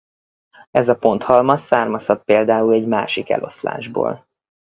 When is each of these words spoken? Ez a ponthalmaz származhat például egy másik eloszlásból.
Ez 0.71 0.89
a 0.89 0.95
ponthalmaz 0.97 1.61
származhat 1.61 2.23
például 2.23 2.73
egy 2.73 2.87
másik 2.87 3.29
eloszlásból. 3.29 4.25